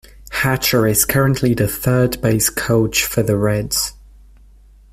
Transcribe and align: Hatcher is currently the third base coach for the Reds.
Hatcher 0.31 0.87
is 0.87 1.05
currently 1.05 1.53
the 1.53 1.67
third 1.67 2.19
base 2.21 2.49
coach 2.49 3.05
for 3.05 3.21
the 3.21 3.37
Reds. 3.37 3.93